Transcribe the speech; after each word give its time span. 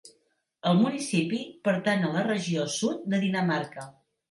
El 0.71 0.79
municipi 0.79 1.43
pertany 1.69 2.09
a 2.09 2.11
la 2.17 2.25
Regió 2.31 2.67
Sud 2.79 3.07
de 3.15 3.23
Dinamarca. 3.29 3.89